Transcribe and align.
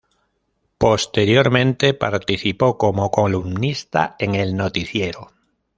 Posteriormente 0.79 1.93
participo 1.93 2.75
como 2.79 3.11
columnista 3.11 4.15
en 4.17 4.33
el 4.33 4.55
Noticiero. 4.55 5.29